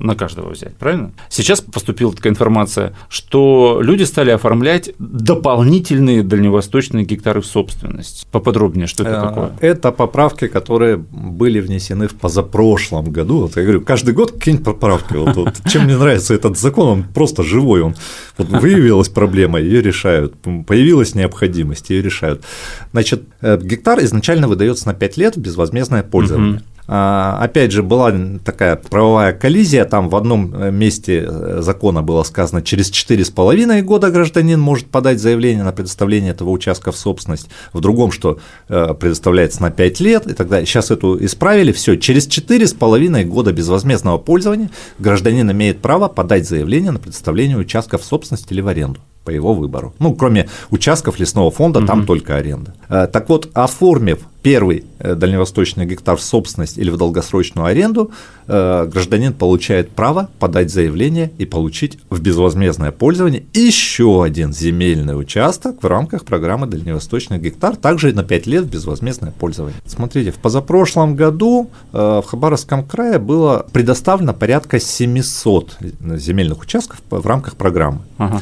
на 0.01 0.15
каждого 0.15 0.51
взять, 0.51 0.77
правильно? 0.77 1.13
Сейчас 1.29 1.61
поступила 1.61 2.13
такая 2.13 2.33
информация, 2.33 2.95
что 3.09 3.81
люди 3.83 4.05
стали 4.05 4.31
оформлять 4.31 4.91
дополнительные 4.99 6.23
дальневосточные 6.23 7.05
гектары 7.05 7.41
в 7.41 7.47
собственность. 7.47 8.27
Поподробнее, 8.33 8.87
что 8.87 9.05
это 9.05 9.13
Э, 9.13 9.23
такое? 9.23 9.51
Это 9.61 9.93
поправки, 9.93 10.47
которые 10.49 10.97
были 10.97 11.61
внесены 11.61 12.09
в 12.09 12.15
позапрошлом 12.15 13.11
году. 13.13 13.43
Вот 13.43 13.57
я 13.57 13.63
говорю, 13.63 13.81
каждый 13.83 14.15
год 14.15 14.33
какие-нибудь 14.33 14.65
поправки. 14.67 15.15
Вот, 15.15 15.37
вот. 15.37 15.55
Чем 15.69 15.85
мне 15.85 15.97
нравится 15.97 16.35
этот 16.35 16.59
закон, 16.59 16.89
он 16.89 17.03
просто 17.05 17.43
живой. 17.43 17.81
Он, 17.83 17.95
вот 18.37 18.49
выявилась 18.49 19.09
проблема, 19.09 19.61
ее 19.61 19.83
решают. 19.83 20.35
Появилась 20.67 21.15
необходимость, 21.15 21.91
ее 21.91 22.03
решают. 22.03 22.45
Значит, 22.93 23.23
э, 23.41 23.59
гектар 23.63 24.01
изначально 24.05 24.49
выдается 24.49 24.87
на 24.89 24.95
5 24.95 25.17
лет 25.17 25.37
в 25.37 25.41
безвозмездное 25.41 26.03
пользование. 26.03 26.53
Мгм. 26.55 26.63
А, 26.91 27.39
Опять 27.43 27.71
же, 27.71 27.83
была 27.83 28.15
такая 28.43 28.77
правовая 28.77 29.35
коллизия, 29.35 29.85
там 29.85 30.09
в 30.09 30.17
одном 30.17 30.55
э, 30.55 30.71
месте 30.71 31.27
э, 31.29 31.59
закона 31.61 32.03
было 32.03 32.23
сказано, 32.23 32.63
через 32.63 32.91
4,5 32.91 33.83
года 33.83 34.11
гражданин 34.11 34.59
может 34.59 34.87
подать 34.87 35.21
заявление 35.21 35.65
на 35.65 35.73
предоставление 35.73 36.31
этого 36.31 36.49
участка 36.49 36.91
в 36.91 36.97
собственность, 36.97 37.51
в 37.75 37.81
другом, 37.81 38.11
что 38.11 38.39
э, 38.71 38.95
предоставляется 38.95 39.61
на 39.61 39.71
5 39.71 40.01
лет 40.01 40.27
и 40.27 40.33
далее. 40.49 40.65
Сейчас 40.65 40.91
эту 40.91 41.23
исправили, 41.23 41.73
все, 41.73 41.97
через 41.97 42.27
4,5 42.27 43.25
года 43.25 43.53
безвозмездного 43.53 44.17
пользования 44.17 44.71
гражданин 44.99 45.51
имеет 45.53 45.83
право 45.83 46.09
подать 46.09 46.49
заявление 46.49 46.93
на 46.93 46.99
предоставление 46.99 47.59
участка 47.59 47.99
в 47.99 48.05
собственность 48.05 48.51
или 48.51 48.63
в 48.63 48.69
аренду 48.69 49.01
по 49.29 49.31
его 49.31 49.53
выбору. 49.53 49.93
Ну, 49.99 50.15
кроме 50.15 50.49
участков 50.71 51.21
лесного 51.21 51.51
фонда, 51.51 51.87
там 51.87 52.07
только 52.07 52.37
аренда. 52.37 52.73
Э, 52.89 53.07
Так 53.13 53.29
вот, 53.29 53.51
оформив 53.53 54.21
первый 54.43 54.85
э, 55.01 55.15
дальневосточный 55.15 55.85
гектар 55.85 56.17
в 56.17 56.23
собственность 56.23 56.79
или 56.79 56.89
в 56.91 56.97
долгосрочную 56.97 57.67
аренду, 57.67 58.11
э, 58.47 58.87
гражданин 58.91 59.35
получает 59.35 59.91
право 59.91 60.31
подать 60.39 60.71
заявление 60.71 61.31
и 61.37 61.45
получить 61.45 61.99
в 62.09 62.23
безвозмездное 62.23 62.91
пользование 62.91 63.43
еще 63.53 64.25
один 64.25 64.55
земельный 64.55 65.21
участок 65.21 65.83
в 65.83 65.87
рамках 65.87 66.25
программы 66.25 66.67
«Дальневосточный 66.67 67.39
гектар», 67.39 67.77
также 67.77 68.15
на 68.15 68.23
5 68.23 68.47
лет 68.47 68.65
в 68.65 68.71
безвозмездное 68.71 69.33
пользование. 69.33 69.79
Смотрите, 69.85 70.31
в 70.31 70.37
позапрошлом 70.37 71.17
году 71.17 71.69
в 71.93 72.25
Хабаровском 72.27 72.85
крае 72.85 73.19
было 73.19 73.67
предоставлено 73.73 74.33
порядка 74.33 74.81
700 74.81 75.77
земельных 76.17 76.63
участков 76.63 77.03
в 77.11 77.27
рамках 77.27 77.57
программы. 77.57 77.99
Ага. 78.17 78.41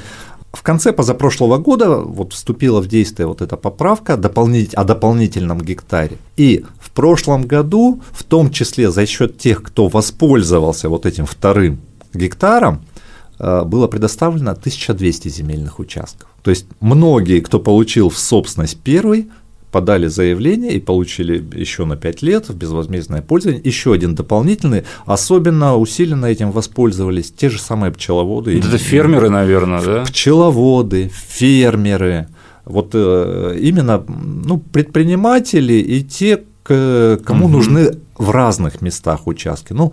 В 0.57 0.63
конце 0.63 0.93
позапрошлого 0.93 1.59
года 1.59 1.99
вот 1.99 2.33
вступила 2.33 2.81
в 2.81 2.89
действие 2.89 3.27
вот 3.27 3.43
эта 3.43 3.57
поправка 3.57 4.17
дополнить- 4.17 4.75
о 4.75 4.85
дополнительном 4.85 5.61
гектаре. 5.61 6.17
И 6.39 6.65
в 6.81 6.91
прошлом 6.93 7.47
году, 7.47 8.01
в 8.11 8.25
том 8.25 8.51
числе 8.51 8.91
за 8.91 9.05
счет 9.05 9.39
тех, 9.39 9.63
кто 9.63 9.89
воспользовался 9.89 10.89
вот 10.89 11.05
этим 11.05 11.27
вторым 11.27 11.79
гектаром, 12.15 12.81
э, 13.39 13.65
было 13.65 13.87
предоставлено 13.87 14.55
1200 14.55 15.29
земельных 15.29 15.79
участков. 15.79 16.31
То 16.43 16.51
есть 16.51 16.65
многие, 16.81 17.41
кто 17.41 17.61
получил 17.61 18.09
в 18.09 18.19
собственность 18.19 18.79
первый, 18.79 19.29
подали 19.71 20.07
заявление 20.07 20.73
и 20.73 20.81
получили 20.81 21.45
еще 21.55 21.85
на 21.85 21.97
5 21.97 22.23
лет 22.23 22.49
в 22.49 22.57
безвозмездное 22.57 23.21
пользование 23.23 23.61
еще 23.65 23.93
один 23.93 24.15
дополнительный. 24.15 24.85
Особенно 25.05 25.77
усиленно 25.77 26.27
этим 26.27 26.51
воспользовались 26.51 27.31
те 27.31 27.51
же 27.51 27.59
самые 27.61 27.93
пчеловоды. 27.93 28.59
Это 28.59 28.79
фермеры, 28.79 29.29
наверное, 29.29 29.83
да? 29.83 30.05
Пчеловоды, 30.05 31.11
фермеры, 31.13 32.29
вот 32.65 32.91
э, 32.95 33.59
именно 33.61 34.05
ну, 34.09 34.59
предприниматели 34.59 35.75
и 35.75 36.03
те, 36.03 36.43
кому 36.65 37.45
Мгм. 37.47 37.53
нужны 37.53 37.91
в 38.19 38.31
разных 38.31 38.83
местах 38.83 39.27
участки. 39.27 39.73
Ну, 39.73 39.93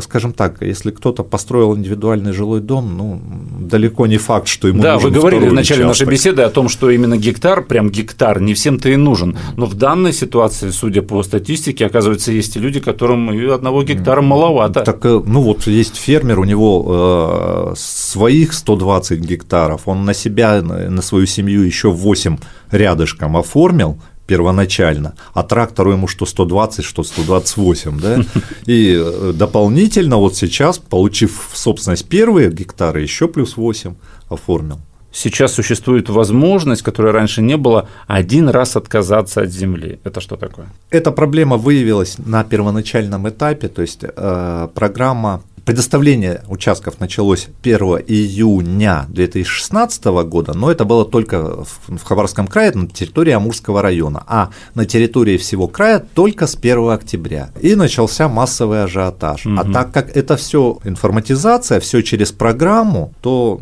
скажем 0.00 0.32
так, 0.34 0.60
если 0.60 0.90
кто-то 0.90 1.22
построил 1.22 1.74
индивидуальный 1.74 2.32
жилой 2.32 2.60
дом, 2.60 2.96
ну, 2.96 3.20
далеко 3.58 4.06
не 4.06 4.18
факт, 4.18 4.46
что 4.46 4.68
ему 4.68 4.82
Да, 4.82 4.98
вы 4.98 5.10
говорили 5.10 5.48
в 5.48 5.54
начале 5.54 5.84
нашей 5.84 6.02
участок. 6.02 6.08
беседы 6.10 6.42
о 6.42 6.50
том, 6.50 6.68
что 6.68 6.90
именно 6.90 7.16
гектар, 7.16 7.64
прям 7.64 7.88
гектар, 7.88 8.40
не 8.40 8.52
всем-то 8.52 8.90
и 8.90 8.96
нужен. 8.96 9.36
Но 9.56 9.64
в 9.66 9.74
данной 9.74 10.12
ситуации, 10.12 10.70
судя 10.70 11.00
по 11.00 11.22
статистике, 11.22 11.86
оказывается, 11.86 12.32
есть 12.32 12.56
и 12.56 12.60
люди, 12.60 12.80
которым 12.80 13.32
и 13.32 13.46
одного 13.46 13.82
гектара 13.82 14.20
маловато. 14.20 14.80
Так, 14.80 15.04
э, 15.06 15.22
ну 15.24 15.40
вот 15.40 15.66
есть 15.66 15.96
фермер, 15.96 16.40
у 16.40 16.44
него 16.44 17.72
э, 17.72 17.74
своих 17.76 18.52
120 18.52 19.20
гектаров, 19.20 19.82
он 19.86 20.04
на 20.04 20.12
себя, 20.12 20.60
на 20.62 21.02
свою 21.02 21.26
семью 21.26 21.62
еще 21.62 21.90
8 21.90 22.36
рядышком 22.70 23.36
оформил 23.36 23.98
первоначально, 24.26 25.14
а 25.34 25.42
трактору 25.42 25.92
ему 25.92 26.08
что 26.08 26.26
120, 26.26 26.84
что 26.84 27.02
128, 27.02 28.00
да, 28.00 28.20
и 28.66 28.96
э, 28.98 29.32
дополнительно 29.34 30.16
вот 30.16 30.36
сейчас, 30.36 30.78
получив 30.78 31.48
в 31.52 31.56
собственность 31.56 32.08
первые 32.08 32.50
гектары, 32.50 33.02
еще 33.02 33.28
плюс 33.28 33.56
8 33.56 33.94
оформил. 34.28 34.78
Сейчас 35.12 35.52
существует 35.52 36.08
возможность, 36.08 36.82
которой 36.82 37.12
раньше 37.12 37.42
не 37.42 37.58
было, 37.58 37.86
один 38.06 38.48
раз 38.48 38.76
отказаться 38.76 39.42
от 39.42 39.50
земли. 39.50 39.98
Это 40.04 40.22
что 40.22 40.36
такое? 40.36 40.66
Эта 40.90 41.10
проблема 41.12 41.58
выявилась 41.58 42.16
на 42.18 42.44
первоначальном 42.44 43.28
этапе, 43.28 43.68
то 43.68 43.82
есть 43.82 44.04
э, 44.04 44.68
программа 44.74 45.42
предоставление 45.64 46.42
участков 46.48 47.00
началось 47.00 47.48
1 47.62 47.78
июня 48.06 49.06
2016 49.08 50.04
года, 50.04 50.54
но 50.54 50.70
это 50.70 50.84
было 50.84 51.04
только 51.04 51.64
в, 51.64 52.04
Хабаровском 52.04 52.46
крае 52.46 52.72
на 52.72 52.88
территории 52.88 53.32
Амурского 53.32 53.82
района, 53.82 54.22
а 54.26 54.50
на 54.74 54.84
территории 54.86 55.36
всего 55.36 55.68
края 55.68 56.04
только 56.14 56.46
с 56.46 56.54
1 56.54 56.90
октября. 56.90 57.50
И 57.60 57.74
начался 57.74 58.28
массовый 58.28 58.84
ажиотаж. 58.84 59.46
А 59.46 59.48
Мгм. 59.48 59.72
так 59.72 59.92
как 59.92 60.16
это 60.16 60.36
все 60.36 60.78
информатизация, 60.84 61.80
все 61.80 62.02
через 62.02 62.32
программу, 62.32 63.12
то 63.20 63.60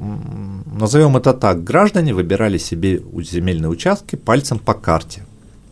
назовем 0.66 1.16
это 1.16 1.33
так, 1.35 1.64
граждане 1.64 2.14
выбирали 2.14 2.59
себе 2.59 3.02
земельные 3.23 3.69
участки 3.69 4.16
пальцем 4.16 4.59
по 4.59 4.75
карте. 4.75 5.25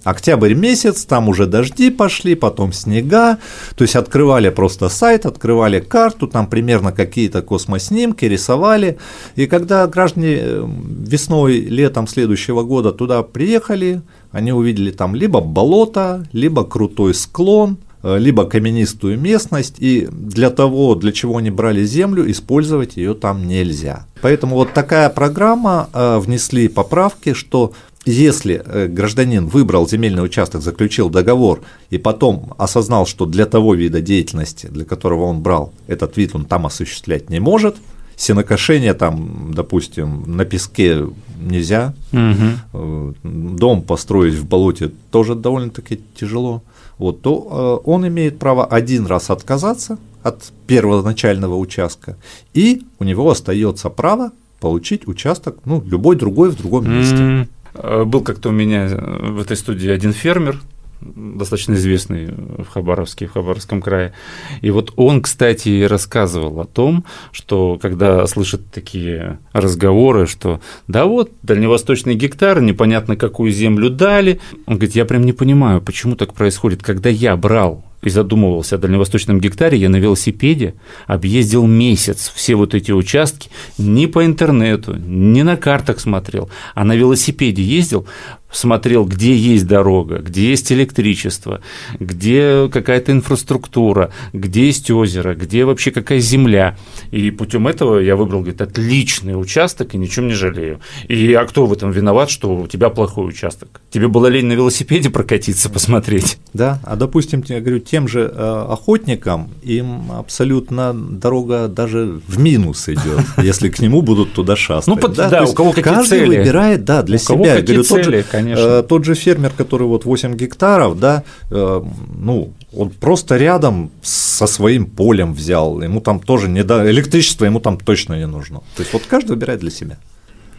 Октябрь 0.09 0.55
месяц, 0.55 1.05
там 1.05 1.29
уже 1.29 1.47
дожди 1.47 1.91
пошли, 1.91 2.35
потом 2.35 2.73
снега, 2.73 3.39
то 3.77 3.85
есть 3.85 3.95
открывали 3.95 4.49
просто 4.49 4.89
сайт, 4.89 5.27
открывали 5.27 5.81
карту, 5.81 6.27
там 6.27 6.47
примерно 6.47 6.93
какие-то 6.93 7.43
космоснимки, 7.43 8.25
рисовали, 8.25 8.97
и 9.37 9.47
когда 9.47 9.87
граждане 9.87 10.39
э, 10.41 10.67
весной, 11.07 11.61
летом 11.61 12.09
следующего 12.09 12.63
года 12.63 12.93
туда 12.93 13.23
приехали, 13.23 14.01
они 14.33 14.51
увидели 14.51 14.93
там 14.93 15.15
либо 15.15 15.43
болото, 15.43 16.27
либо 16.33 16.65
крутой 16.65 17.13
склон, 17.13 17.77
э, 18.03 18.19
либо 18.19 18.47
каменистую 18.47 19.21
местность, 19.21 19.75
и 19.79 20.09
для 20.11 20.49
того, 20.49 20.95
для 20.95 21.13
чего 21.13 21.37
они 21.37 21.51
брали 21.51 21.85
землю, 21.85 22.31
использовать 22.31 22.97
ее 22.97 23.13
там 23.13 23.47
нельзя. 23.47 24.07
Поэтому 24.23 24.57
вот 24.57 24.73
такая 24.73 25.11
программа, 25.11 25.91
э, 25.93 26.19
внесли 26.19 26.69
поправки, 26.69 27.35
что 27.35 27.75
если 28.11 28.63
э, 28.65 28.87
гражданин 28.89 29.47
выбрал 29.47 29.89
земельный 29.89 30.25
участок, 30.25 30.63
заключил 30.63 31.11
договор 31.11 31.61
и 31.91 31.99
потом 31.99 32.55
осознал, 32.59 33.07
что 33.07 33.27
для 33.27 33.47
того 33.47 33.75
вида 33.75 34.01
деятельности, 34.01 34.67
для 34.67 34.85
которого 34.85 35.25
он 35.25 35.41
брал 35.41 35.73
этот 35.87 36.17
вид, 36.17 36.35
он 36.35 36.45
там 36.45 36.67
осуществлять 36.67 37.31
не 37.31 37.41
может, 37.41 37.77
сенокошение 38.17 38.95
там, 38.95 39.53
допустим, 39.55 40.25
на 40.37 40.45
песке 40.45 41.07
нельзя, 41.41 41.95
э, 42.13 43.13
дом 43.23 43.83
построить 43.83 44.35
в 44.35 44.47
болоте 44.47 44.91
тоже 45.11 45.35
довольно-таки 45.35 46.01
тяжело, 46.19 46.63
вот, 46.99 47.23
то 47.23 47.81
э, 47.85 47.89
он 47.91 48.07
имеет 48.09 48.39
право 48.39 48.67
один 48.67 49.07
раз 49.07 49.31
отказаться 49.31 49.99
от 50.23 50.53
первоначального 50.67 51.57
участка, 51.57 52.17
и 52.55 52.83
у 52.99 53.05
него 53.05 53.31
остается 53.31 53.89
право 53.89 54.33
получить 54.61 55.07
участок, 55.07 55.59
ну, 55.65 55.83
любой 55.87 56.17
другой 56.17 56.51
в 56.51 56.57
другом 56.57 56.91
месте. 56.91 57.49
Э, 57.75 58.05
Был 58.05 58.23
как-то 58.23 58.51
у 58.51 58.53
меня 58.53 58.89
в 58.89 59.41
этой 59.41 59.57
студии 59.57 59.91
один 59.91 60.13
фермер, 60.13 60.61
достаточно 61.01 61.75
известный 61.75 62.27
в 62.27 62.67
Хабаровске, 62.67 63.27
в 63.27 63.33
Хабаровском 63.33 63.81
крае. 63.81 64.13
И 64.61 64.71
вот 64.71 64.93
он, 64.97 65.23
кстати, 65.23 65.85
рассказывал 65.85 66.61
о 66.61 66.65
том, 66.65 67.05
что 67.33 67.79
когда 67.81 68.27
слышат 68.27 68.71
такие 68.71 69.39
разговоры, 69.53 70.27
что 70.27 70.61
да 70.87 71.07
вот, 71.07 71.31
дальневосточный 71.43 72.15
гектар, 72.15 72.61
непонятно 72.61 73.17
какую 73.17 73.53
землю 73.53 73.91
дали, 73.91 74.41
он 74.67 74.77
говорит, 74.77 74.97
я 74.97 75.05
прям 75.05 75.25
не 75.25 75.33
понимаю, 75.33 75.81
почему 75.81 76.17
так 76.17 76.35
происходит. 76.35 76.83
Когда 76.83 77.09
я 77.09 77.37
брал 77.37 77.85
и 78.03 78.11
задумывался 78.11 78.77
о 78.77 78.79
дальневосточном 78.79 79.41
гектаре, 79.41 79.79
я 79.79 79.89
на 79.89 79.97
велосипеде 79.97 80.75
объездил 81.07 81.67
месяц 81.67 82.33
все 82.35 82.55
вот 82.55 82.75
эти 82.75 82.93
участки, 82.93 83.51
не 83.77 84.07
по 84.07 84.25
интернету, 84.25 84.95
не 84.97 85.43
на 85.43 85.57
картах 85.57 86.01
смотрел, 86.01 86.51
а 86.75 86.85
на 86.85 86.95
велосипеде 86.95 87.63
ездил, 87.63 88.07
смотрел, 88.51 89.05
где 89.05 89.37
есть 89.37 89.67
дорога, 89.67 90.19
где 90.19 90.51
есть 90.51 90.73
электричество, 90.73 91.61
где 91.99 92.69
какая-то 92.73 93.13
инфраструктура, 93.13 94.11
где 94.33 94.67
есть 94.67 94.91
озеро, 94.91 95.35
где 95.35 95.65
вообще 95.65 95.91
какая 95.91 96.21
земля. 96.21 96.77
И 97.11 97.31
путем 97.31 97.69
этого 97.69 97.99
я 97.99 98.17
выбрал, 98.17 98.41
говорит, 98.41 98.61
отличный 98.61 99.39
участок 99.39 99.95
и 99.95 99.99
ничем 99.99 100.29
не 100.29 100.35
жалею. 100.35 100.81
И 101.09 101.33
а 101.35 101.45
кто 101.45 101.67
в 101.67 101.73
этом 101.73 101.91
виноват, 101.91 102.31
что 102.31 102.55
у 102.55 102.67
тебя 102.67 102.89
плохой 102.89 103.29
участок? 103.29 103.81
Тебе 103.91 104.09
было 104.09 104.27
лень 104.29 104.47
на 104.47 104.55
велосипеде 104.55 105.11
прокатиться, 105.11 105.69
посмотреть? 105.69 106.39
Да, 106.55 106.81
а 106.85 106.97
допустим, 106.97 107.45
я 107.49 107.61
говорю, 107.61 107.81
тем 107.91 108.07
же 108.09 108.31
э, 108.35 108.67
охотникам 108.71 109.49
им 109.63 110.13
абсолютно 110.13 110.93
дорога 110.95 111.69
даже 111.69 112.21
в 112.29 112.39
минус 112.39 112.89
идет, 112.89 113.21
если 113.39 113.69
к 113.71 113.79
нему 113.81 114.03
будут 114.03 114.33
туда 114.35 114.57
шастать. 114.57 115.01
Ну, 115.03 115.09
да, 115.09 115.45
у 115.45 115.53
кого 115.55 115.71
какие 115.71 115.85
каждый 115.85 116.09
цели. 116.21 116.39
выбирает, 116.39 116.85
да, 116.85 117.03
для 117.03 117.17
У 117.17 117.27
кого 117.27 117.45
себя. 117.45 117.55
Я 117.55 117.61
какие 117.61 117.77
говорю, 117.77 117.89
тот 117.89 117.99
же- 117.99 118.05
цели, 118.05 118.25
конечно. 118.31 118.61
э, 118.63 118.83
Тот 118.83 119.05
же 119.05 119.15
фермер, 119.15 119.51
который 119.57 119.87
вот 119.87 120.05
8 120.05 120.35
гектаров, 120.37 120.99
да, 121.01 121.23
э, 121.51 121.83
ну, 122.19 122.53
он 122.77 122.91
просто 122.91 123.37
рядом 123.39 123.91
со 124.03 124.47
своим 124.47 124.85
полем 124.87 125.33
взял, 125.33 125.81
ему 125.81 126.01
там 126.01 126.21
тоже 126.21 126.49
не 126.49 126.63
да, 126.65 126.89
электричество 126.91 127.47
ему 127.47 127.61
там 127.61 127.79
точно 127.79 128.19
не 128.19 128.27
нужно. 128.27 128.59
То 128.77 128.83
есть 128.83 128.93
вот 128.93 129.03
каждый 129.09 129.31
выбирает 129.31 129.61
для 129.61 129.71
себя. 129.71 129.97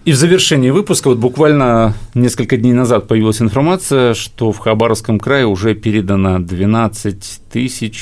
И 0.05 0.13
в 0.13 0.15
завершении 0.15 0.69
выпуска, 0.69 1.09
вот 1.09 1.17
буквально 1.17 1.93
несколько 2.13 2.55
дней 2.55 2.71
назад 2.71 3.07
появилась 3.07 3.41
информация, 3.41 4.13
что 4.13 4.53
в 4.53 4.57
Хабаровском 4.57 5.19
крае 5.19 5.45
уже 5.45 5.75
передано 5.75 6.39
12 6.39 7.41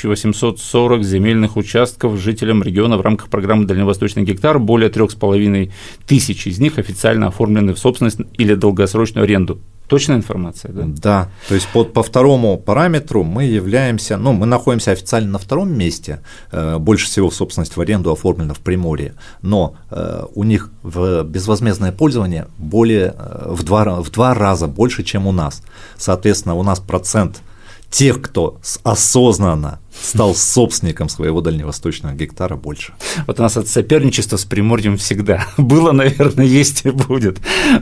840 0.04 1.04
земельных 1.04 1.56
участков 1.56 2.18
жителям 2.18 2.62
региона 2.62 2.96
в 2.96 3.00
рамках 3.00 3.28
программы 3.28 3.66
«Дальневосточный 3.66 4.22
гектар». 4.22 4.60
Более 4.60 4.90
3,5 4.90 5.72
тысяч 6.06 6.46
из 6.46 6.60
них 6.60 6.78
официально 6.78 7.26
оформлены 7.26 7.74
в 7.74 7.78
собственность 7.78 8.20
или 8.38 8.54
долгосрочную 8.54 9.24
аренду. 9.24 9.58
Точная 9.88 10.16
информация, 10.16 10.70
да? 10.70 10.84
Да, 10.86 11.28
то 11.48 11.54
есть 11.54 11.66
под, 11.68 11.94
по 11.94 12.02
второму 12.02 12.58
параметру 12.58 13.24
мы 13.24 13.44
являемся, 13.44 14.18
ну, 14.18 14.34
мы 14.34 14.44
находимся 14.44 14.90
официально 14.90 15.30
на 15.32 15.38
втором 15.38 15.72
месте, 15.72 16.20
э, 16.52 16.76
больше 16.76 17.06
всего 17.06 17.30
собственность 17.30 17.74
в 17.74 17.80
аренду 17.80 18.12
оформлена 18.12 18.52
в 18.52 18.58
Приморье, 18.58 19.14
но 19.40 19.76
э, 19.90 20.24
у 20.34 20.44
них 20.44 20.70
в 20.82 21.22
безвозмездное 21.22 21.92
пользование 21.92 22.48
более, 22.58 23.14
э, 23.18 23.46
в, 23.48 23.62
два, 23.62 24.02
в 24.02 24.10
два 24.10 24.34
раза 24.34 24.66
больше, 24.66 25.04
чем 25.04 25.26
у 25.26 25.32
нас. 25.32 25.62
Соответственно, 25.96 26.54
у 26.54 26.62
нас 26.62 26.80
процент 26.80 27.40
тех, 27.90 28.20
кто 28.20 28.60
осознанно 28.82 29.80
стал 30.02 30.34
собственником 30.34 31.08
своего 31.08 31.40
дальневосточного 31.40 32.12
гектара 32.12 32.56
больше. 32.56 32.92
Вот 33.26 33.40
у 33.40 33.42
нас 33.42 33.56
это 33.56 33.68
соперничество 33.68 34.36
с 34.36 34.44
Приморьем 34.44 34.96
всегда 34.96 35.46
было, 35.56 35.92
наверное, 35.92 36.44
есть 36.44 36.84
и 36.84 36.90
будет. 36.90 37.38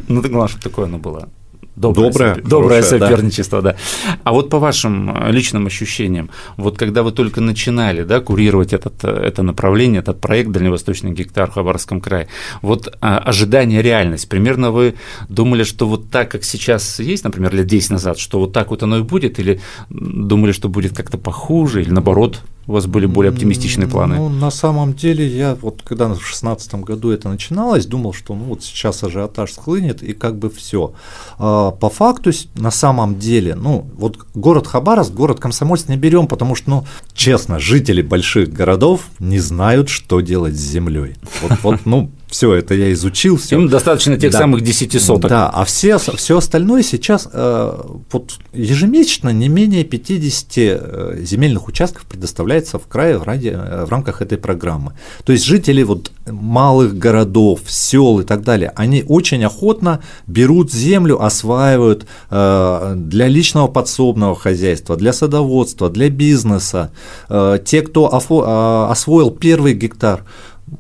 Ну, 0.09 0.23
так 0.23 0.31
главное, 0.31 0.49
чтобы 0.49 0.63
такое 0.63 0.87
оно 0.87 0.99
было. 0.99 1.29
Доброе, 1.77 2.11
Доброе, 2.11 2.35
сопе- 2.35 2.49
доброе 2.49 2.81
хорошее, 2.81 3.01
да. 3.01 3.09
соперничество, 3.11 3.63
да. 3.63 3.77
А 4.25 4.33
вот 4.33 4.49
по 4.49 4.59
вашим 4.59 5.15
э, 5.15 5.31
личным 5.31 5.67
ощущениям, 5.67 6.31
вот 6.57 6.79
когда 6.79 7.03
вы 7.03 7.13
только 7.13 7.43
начинали 7.43 8.03
да, 8.03 8.21
курировать 8.21 8.73
этот, 8.73 9.05
э, 9.05 9.09
это 9.09 9.43
направление, 9.43 10.01
этот 10.01 10.19
проект 10.19 10.51
«Дальневосточный 10.51 11.13
гектар» 11.13 11.51
в 11.51 11.55
Хабаровском 11.55 12.01
крае, 12.01 12.29
вот 12.63 12.97
а, 13.03 13.19
ожидание, 13.19 13.83
реальность, 13.83 14.27
примерно 14.29 14.71
вы 14.71 14.95
думали, 15.29 15.65
что 15.65 15.87
вот 15.87 16.11
так, 16.11 16.31
как 16.31 16.45
сейчас 16.45 16.99
есть, 16.99 17.25
например, 17.25 17.55
лет 17.55 17.67
10 17.67 17.91
назад, 17.91 18.19
что 18.19 18.41
вот 18.41 18.55
так 18.55 18.71
вот 18.71 18.83
оно 18.83 18.99
и 18.99 19.03
будет, 19.03 19.39
или 19.39 19.61
думали, 19.91 20.53
что 20.53 20.71
будет 20.71 20.97
как-то 20.97 21.19
похуже, 21.19 21.83
или 21.83 21.91
наоборот, 21.91 22.41
у 22.67 22.73
вас 22.73 22.87
были 22.87 23.07
более 23.07 23.31
оптимистичные 23.33 23.89
планы? 23.89 24.17
Ну, 24.17 24.29
на 24.29 24.51
самом 24.51 24.95
деле, 24.95 25.27
я 25.27 25.57
вот 25.61 25.83
когда 25.85 26.07
в 26.07 26.15
2016 26.15 26.75
году 26.77 27.11
это 27.11 27.29
начиналось, 27.29 27.87
думал, 27.87 28.13
что 28.13 28.35
ну 28.35 28.45
вот 28.45 28.63
сейчас 28.63 29.03
ажиотаж 29.05 29.53
схлынет 29.53 30.03
и 30.03 30.13
как 30.13 30.37
бы 30.39 30.51
все. 30.51 30.93
по 31.39 31.91
факту, 31.93 32.31
на 32.55 32.71
самом 32.71 33.19
деле, 33.19 33.55
ну 33.55 33.87
вот 33.97 34.19
город 34.35 34.67
Хабаровск, 34.67 35.13
город 35.13 35.41
Комсомольск 35.41 35.89
не 35.89 35.97
берем, 35.97 36.27
потому 36.27 36.55
что, 36.55 36.71
ну, 36.71 36.87
честно, 37.15 37.59
жители 37.59 38.03
больших 38.03 38.53
городов 38.53 39.03
не 39.19 39.39
знают, 39.39 39.89
что 39.89 40.21
делать 40.21 40.55
с 40.55 40.61
землей. 40.61 41.15
Вот, 41.43 41.59
вот 41.63 41.81
ну, 41.85 42.11
все 42.29 42.55
это 42.55 42.75
я 42.75 42.93
изучил, 42.93 43.37
все. 43.37 43.57
Им 43.57 43.69
достаточно 43.69 44.17
тех 44.19 44.33
Да. 44.33 44.39
самых 44.39 44.63
10 44.63 45.01
соток. 45.01 45.31
Да, 45.31 45.49
а 45.49 45.65
все, 45.65 45.99
все 45.99 46.39
остальное 46.39 46.83
сейчас 46.83 47.29
э, 47.33 47.73
вот 48.11 48.35
ежемесячно 48.53 49.31
не 49.31 49.49
менее 49.49 49.85
50 49.85 50.47
э, 50.57 51.19
земельных 51.23 51.69
участков 51.69 52.05
предоставляется 52.07 52.79
в 52.79 52.87
крае 52.87 53.19
в, 53.19 53.23
ради, 53.23 53.49
э, 53.55 53.85
в 53.85 53.91
рамках 53.91 54.23
этой 54.23 54.39
программы. 54.39 54.93
То 55.25 55.33
есть 55.33 55.45
жители 55.45 55.83
вот 55.85 56.11
малых 56.27 56.99
городов, 56.99 57.61
сел 57.69 58.19
и 58.21 58.25
так 58.25 58.43
далее, 58.43 58.73
они 58.75 59.05
очень 59.07 59.45
охотно 59.45 60.01
берут 60.27 60.73
землю, 60.73 61.23
осваивают 61.23 62.07
э, 62.31 62.95
для 62.97 63.29
личного 63.29 63.69
подсобного 63.69 64.35
хозяйства, 64.35 64.97
для 64.97 65.13
садоводства, 65.13 65.89
для 65.91 66.11
бизнеса. 66.11 66.91
Э, 67.29 67.59
те, 67.65 67.83
кто 67.83 68.13
освоил 68.91 69.31
первый 69.31 69.75
гектар, 69.75 70.25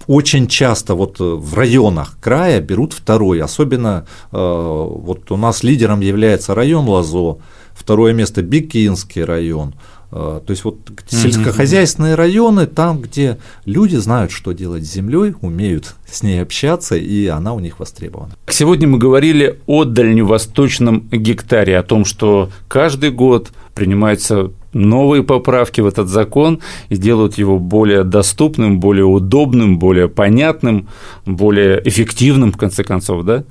очень 0.06 0.46
часто 0.46 0.94
вот 0.94 1.20
э, 1.20 1.24
в 1.24 1.54
районах 1.54 2.18
края 2.20 2.60
берут 2.60 2.92
второй, 2.92 3.40
особенно 3.40 4.06
э, 4.32 4.36
вот 4.36 5.30
у 5.30 5.36
нас 5.36 5.62
лидером 5.62 6.00
является 6.00 6.54
район 6.54 6.88
Лазо, 6.88 7.38
второе 7.74 8.12
место 8.12 8.42
Бикинский 8.42 9.22
район. 9.24 9.74
Э, 10.10 10.40
То 10.44 10.50
есть 10.50 10.64
вот 10.64 10.78
сельскохозяйственные 11.08 12.16
районы, 12.16 12.66
там, 12.66 13.00
где 13.00 13.38
люди 13.64 13.96
знают, 13.96 14.32
что 14.32 14.52
делать 14.52 14.84
с 14.84 14.92
землей, 14.92 15.34
умеют 15.40 15.94
с 16.10 16.22
ней 16.22 16.42
общаться, 16.42 16.96
и 16.96 17.26
она 17.26 17.54
у 17.54 17.60
них 17.60 17.78
востребована. 17.78 18.32
Сегодня 18.48 18.88
мы 18.88 18.98
говорили 18.98 19.60
о 19.66 19.84
дальневосточном 19.84 21.08
гектаре, 21.10 21.78
о 21.78 21.82
том, 21.82 22.04
что 22.04 22.50
каждый 22.68 23.10
год 23.10 23.50
принимаются 23.74 24.50
новые 24.76 25.22
поправки 25.22 25.80
в 25.80 25.86
этот 25.86 26.08
закон 26.08 26.60
и 26.88 26.96
делают 26.96 27.38
его 27.38 27.58
более 27.58 28.04
доступным, 28.04 28.80
более 28.80 29.04
удобным, 29.04 29.78
более 29.78 30.08
понятным, 30.08 30.88
более 31.24 31.80
эффективным, 31.88 32.52
в 32.52 32.56
конце 32.56 32.84
концов, 32.84 33.24
да? 33.24 33.44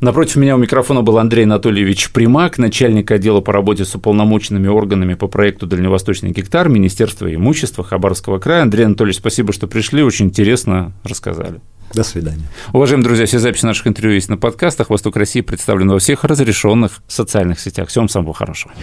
Напротив 0.00 0.36
меня 0.36 0.56
у 0.56 0.58
микрофона 0.58 1.02
был 1.02 1.18
Андрей 1.18 1.44
Анатольевич 1.44 2.12
Примак, 2.12 2.58
начальник 2.58 3.10
отдела 3.10 3.40
по 3.40 3.52
работе 3.52 3.84
с 3.84 3.94
уполномоченными 3.94 4.68
органами 4.68 5.14
по 5.14 5.28
проекту 5.28 5.66
«Дальневосточный 5.66 6.30
гектар» 6.30 6.68
Министерства 6.68 7.32
имущества 7.32 7.84
Хабаровского 7.84 8.38
края. 8.38 8.62
Андрей 8.62 8.84
Анатольевич, 8.84 9.18
спасибо, 9.18 9.52
что 9.52 9.66
пришли, 9.66 10.02
очень 10.02 10.26
интересно 10.26 10.92
рассказали. 11.04 11.60
До 11.94 12.02
свидания. 12.02 12.44
Уважаемые 12.72 13.04
друзья, 13.04 13.26
все 13.26 13.38
записи 13.38 13.64
наших 13.64 13.86
интервью 13.86 14.14
есть 14.14 14.28
на 14.28 14.36
подкастах. 14.36 14.90
Восток 14.90 15.16
России 15.16 15.42
представлен 15.42 15.90
во 15.90 15.98
всех 15.98 16.24
разрешенных 16.24 17.02
социальных 17.06 17.60
сетях. 17.60 17.88
Всем 17.88 18.08
самого 18.08 18.34
хорошего. 18.34 18.74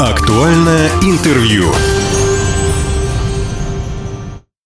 Актуальное 0.00 0.90
интервью. 1.02 1.72